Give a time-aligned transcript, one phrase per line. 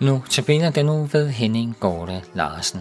[0.00, 2.80] Nu tabiner den nu ved Henning Gorte Larsen.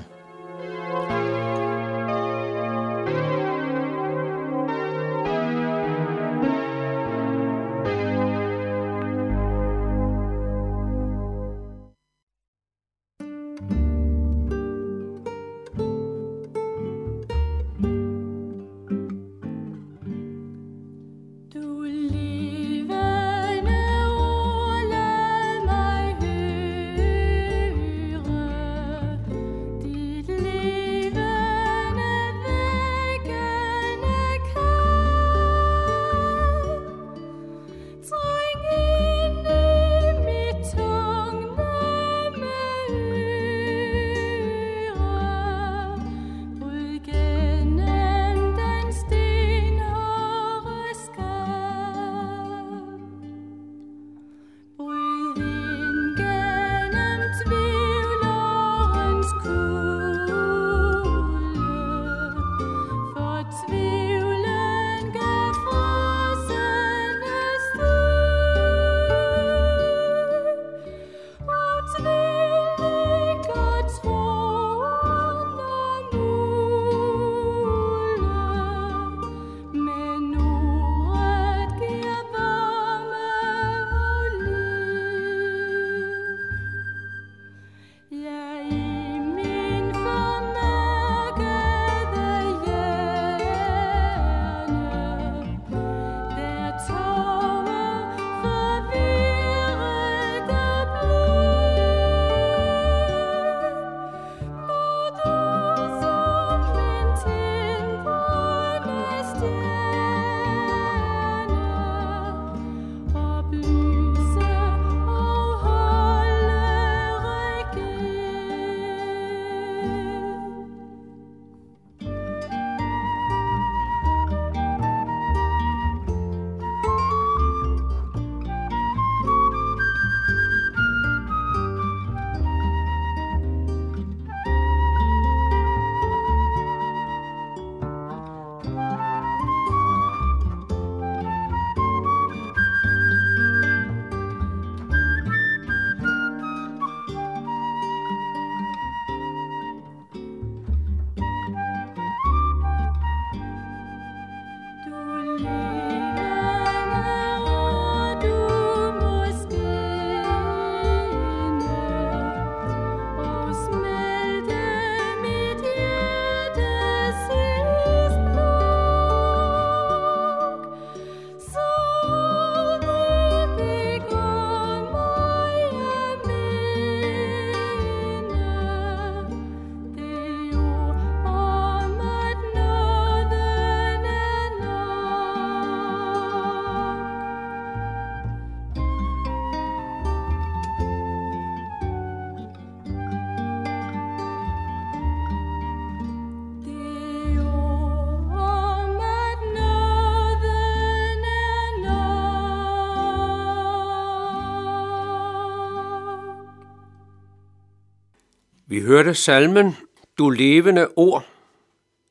[208.70, 209.76] Vi hørte salmen
[210.18, 211.26] Du levende ord,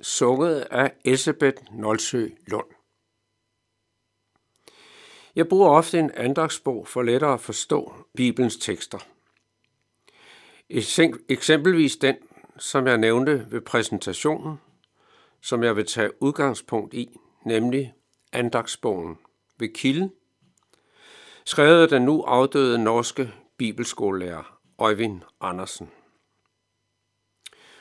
[0.01, 2.67] sunget af Elisabeth Nolsø Lund.
[5.37, 8.99] Jeg bruger ofte en andagsbog for lettere at forstå Bibelens tekster.
[11.29, 12.17] Eksempelvis den,
[12.57, 14.61] som jeg nævnte ved præsentationen,
[15.41, 17.95] som jeg vil tage udgangspunkt i, nemlig
[18.33, 19.19] andagsbogen
[19.59, 20.11] ved Kilde,
[21.45, 25.91] skrevet af den nu afdøde norske bibelskolelærer Øjvind Andersen.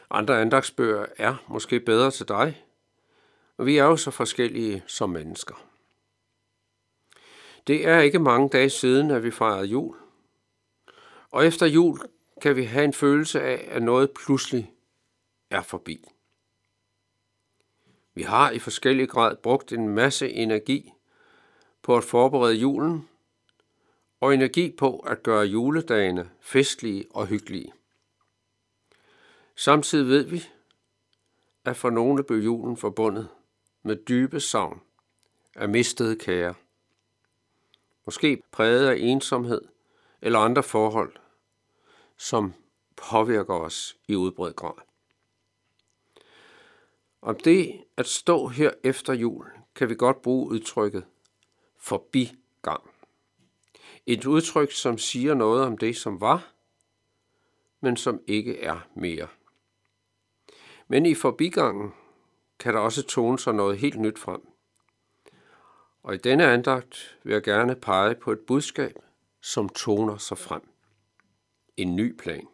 [0.10, 2.66] Andre andagsbøger er måske bedre til dig,
[3.58, 5.68] og vi er jo så forskellige som mennesker.
[7.68, 9.96] Det er ikke mange dage siden, at vi fejrede jul.
[11.32, 12.00] Og efter jul
[12.42, 14.74] kan vi have en følelse af, at noget pludselig
[15.50, 16.06] er forbi.
[18.14, 20.94] Vi har i forskellig grad brugt en masse energi
[21.82, 23.10] på at forberede julen,
[24.20, 27.74] og energi på at gøre juledagene festlige og hyggelige.
[29.60, 30.44] Samtidig ved vi,
[31.66, 33.30] at for nogle blev julen forbundet
[33.84, 34.82] med dybe savn
[35.56, 36.54] af mistede kære.
[38.06, 39.62] Måske præget af ensomhed
[40.22, 41.16] eller andre forhold,
[42.18, 42.54] som
[42.96, 44.82] påvirker os i udbredt grad.
[47.22, 49.46] Om det at stå her efter jul,
[49.76, 51.06] kan vi godt bruge udtrykket
[51.78, 52.90] forbigang.
[54.06, 56.54] Et udtryk, som siger noget om det, som var,
[57.82, 59.28] men som ikke er mere.
[60.88, 61.94] Men i forbigangen
[62.60, 64.42] kan der også tone sig noget helt nyt frem.
[66.04, 68.94] Og i denne andagt vil jeg gerne pege på et budskab,
[69.42, 70.62] som toner sig frem.
[71.78, 72.48] En ny plan.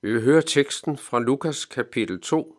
[0.00, 2.56] Vi vil høre teksten fra Lukas kapitel 2,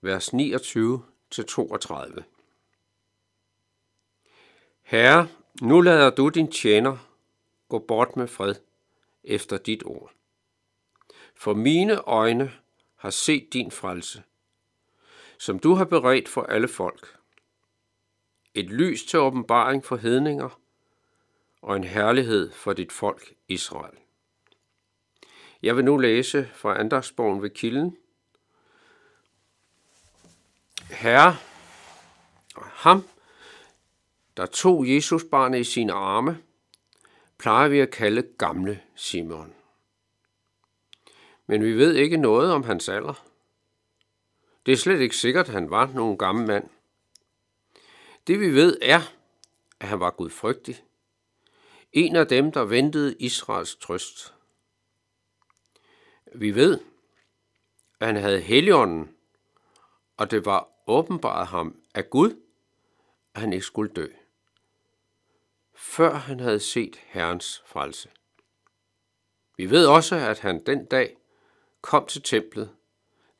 [0.00, 2.24] vers 29 til 32.
[4.82, 5.28] Herre,
[5.62, 6.96] nu lader du din tjener
[7.68, 8.54] gå bort med fred
[9.24, 10.12] efter dit ord.
[11.40, 12.52] For mine øjne
[12.96, 14.22] har set din frelse,
[15.38, 17.16] som du har beredt for alle folk.
[18.54, 20.60] Et lys til åbenbaring for hedninger
[21.62, 23.98] og en herlighed for dit folk Israel.
[25.62, 27.96] Jeg vil nu læse fra andagsbogen ved kilden.
[30.90, 31.36] Herre,
[32.56, 33.04] ham,
[34.36, 36.42] der tog Jesus barnet i sine arme,
[37.38, 39.54] plejer vi at kalde gamle Simon.
[41.50, 43.24] Men vi ved ikke noget om hans alder.
[44.66, 46.70] Det er slet ikke sikkert, at han var nogen gammel mand.
[48.26, 49.00] Det vi ved er,
[49.80, 50.84] at han var gudfrygtig.
[51.92, 54.34] En af dem, der ventede Israels trøst.
[56.34, 56.80] Vi ved,
[58.00, 59.16] at han havde heligånden,
[60.16, 62.42] og det var åbenbart ham af Gud,
[63.34, 64.06] at han ikke skulle dø,
[65.74, 68.08] før han havde set Herrens frelse.
[69.56, 71.16] Vi ved også, at han den dag
[71.80, 72.76] kom til templet,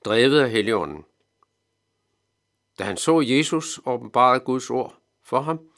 [0.04, 1.04] drevet af Helligånden.
[2.78, 5.70] Da han så Jesus åbenbarede Guds ord for ham,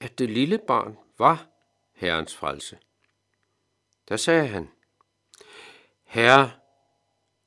[0.00, 1.46] at det lille barn var
[1.94, 2.78] Herrens frelse.
[4.08, 4.70] Der sagde han,
[6.04, 6.50] Herre,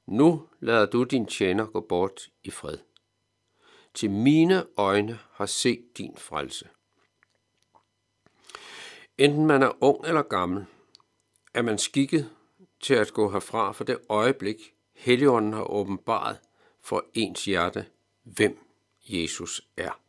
[0.05, 2.77] nu lader du din tjener gå bort i fred.
[3.93, 6.69] Til mine øjne har set din frelse.
[9.17, 10.65] Enten man er ung eller gammel,
[11.53, 12.29] er man skikket
[12.79, 16.37] til at gå herfra for det øjeblik, Helligånden har åbenbaret
[16.81, 17.85] for ens hjerte,
[18.23, 18.59] hvem
[19.09, 19.99] Jesus er.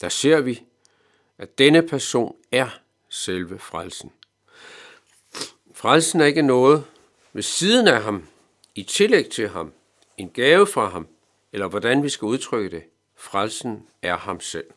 [0.00, 0.62] Der ser vi,
[1.38, 2.68] at denne person er
[3.08, 4.12] selve frelsen.
[5.74, 6.84] Frelsen er ikke noget
[7.32, 8.28] ved siden af ham,
[8.74, 9.72] i tillæg til ham,
[10.16, 11.08] en gave fra ham,
[11.52, 12.84] eller hvordan vi skal udtrykke det.
[13.16, 14.70] Frelsen er ham selv.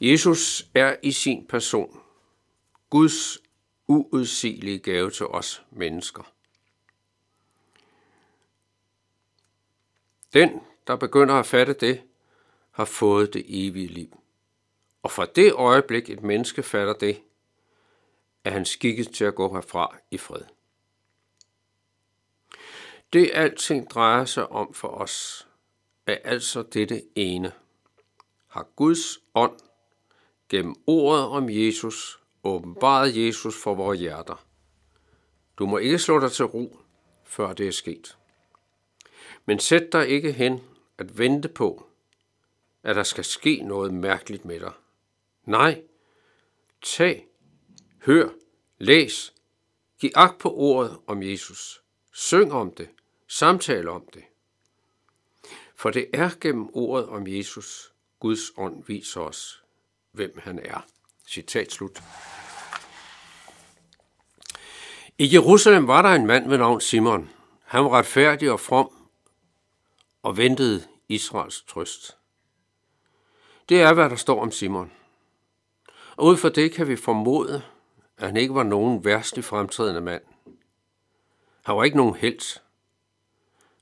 [0.00, 2.00] Jesus er i sin person
[2.90, 3.38] Guds
[3.92, 6.22] uudsigelige gave til os mennesker.
[10.32, 12.02] Den, der begynder at fatte det,
[12.70, 14.18] har fået det evige liv.
[15.02, 17.22] Og fra det øjeblik, et menneske fatter det,
[18.44, 20.42] er han skikket til at gå herfra i fred.
[23.12, 25.48] Det alting drejer sig om for os,
[26.06, 27.52] er altså dette ene.
[28.46, 29.60] Har Guds ånd
[30.48, 34.46] gennem ordet om Jesus åbenbarede Jesus for vores hjerter.
[35.58, 36.78] Du må ikke slå dig til ro,
[37.24, 38.18] før det er sket.
[39.46, 40.60] Men sæt dig ikke hen
[40.98, 41.86] at vente på,
[42.82, 44.72] at der skal ske noget mærkeligt med dig.
[45.44, 45.82] Nej,
[46.82, 47.26] tag,
[48.04, 48.28] hør,
[48.78, 49.34] læs,
[49.98, 51.82] giv agt på ordet om Jesus.
[52.12, 52.88] Syng om det,
[53.28, 54.24] samtale om det.
[55.74, 59.64] For det er gennem ordet om Jesus, Guds ånd viser os,
[60.12, 60.86] hvem han er.
[61.26, 62.02] Citat slut.
[65.18, 67.30] I Jerusalem var der en mand ved navn Simon.
[67.64, 68.90] Han var retfærdig og from
[70.22, 72.16] og ventede Israels trøst.
[73.68, 74.92] Det er, hvad der står om Simon.
[76.16, 77.62] Og ud fra det kan vi formode,
[78.18, 80.22] at han ikke var nogen værste fremtrædende mand.
[81.62, 82.62] Han var ikke nogen helt.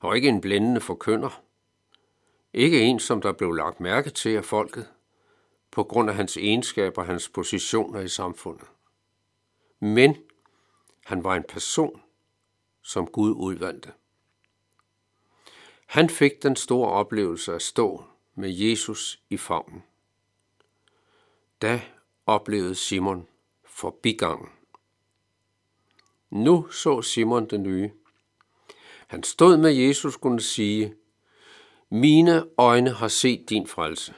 [0.01, 1.41] Han var ikke en blændende forkynder.
[2.53, 4.87] Ikke en, som der blev lagt mærke til af folket,
[5.71, 8.67] på grund af hans egenskaber og hans positioner i samfundet.
[9.79, 10.17] Men
[11.05, 12.01] han var en person,
[12.81, 13.91] som Gud udvalgte.
[15.85, 18.03] Han fik den store oplevelse at stå
[18.35, 19.83] med Jesus i favnen.
[21.61, 21.81] Da
[22.25, 23.27] oplevede Simon
[23.65, 24.49] forbigangen.
[26.29, 27.91] Nu så Simon det nye.
[29.07, 30.95] Han stod med Jesus kunne sige,
[31.89, 34.13] mine øjne har set din frelse.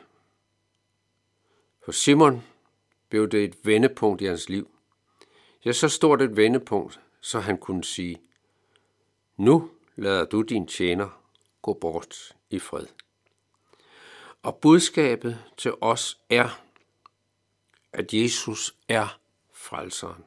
[1.86, 2.44] For Simon
[3.10, 4.70] blev det et vendepunkt i hans liv.
[5.66, 8.22] Ja, så stort et vendepunkt, så han kunne sige,
[9.38, 11.24] nu lader du din tjener
[11.62, 12.88] gå bort i fred.
[14.44, 16.62] Og budskabet til os er,
[17.94, 19.20] at Jesus er
[19.54, 20.24] frelseren.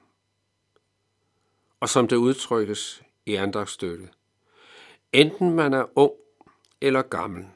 [1.81, 4.09] Og som det udtrykkes i andagsstøtte,
[5.13, 6.13] enten man er ung
[6.81, 7.47] eller gammel,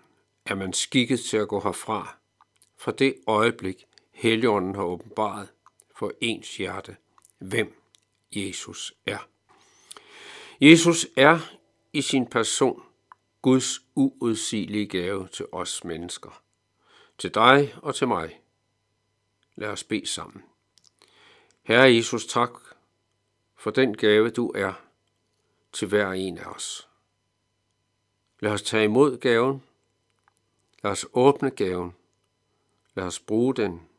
[0.47, 2.16] er man skikket til at gå herfra,
[2.76, 3.87] fra det øjeblik,
[4.21, 5.53] Helligånden har åbenbaret
[5.95, 6.97] for ens hjerte,
[7.39, 7.83] hvem
[8.33, 9.29] Jesus er.
[10.61, 11.39] Jesus er
[11.93, 12.83] i sin person
[13.43, 16.43] Guds uudsigelige gave til os mennesker.
[17.19, 18.41] Til dig og til mig.
[19.57, 20.43] Lad os bede sammen.
[21.62, 22.50] Herre Jesus, tak
[23.57, 24.73] for den gave, du er
[25.73, 26.89] til hver en af os.
[28.41, 29.62] Lad os tage imod gaven.
[30.83, 31.95] Lad os åbne gaven.
[32.95, 33.89] Lad os bruge den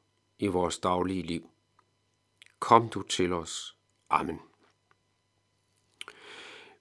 [0.41, 1.49] i vores daglige liv.
[2.59, 3.75] Kom du til os.
[4.09, 4.39] Amen.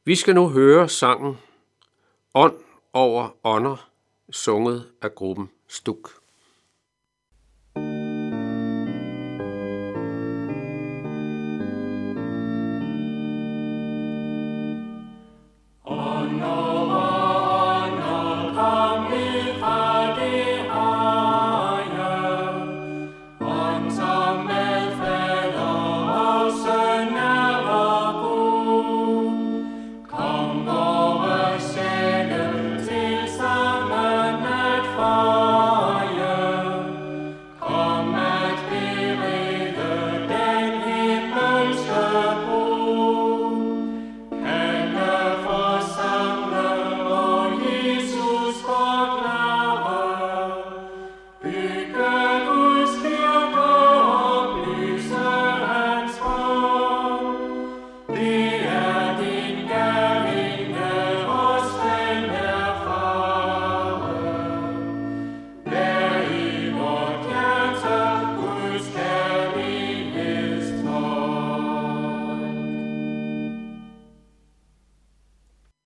[0.04, 1.36] Vi skal nu høre sangen
[2.34, 2.56] Ånd
[2.92, 3.90] over ånder,
[4.30, 6.19] sunget af gruppen Stuk.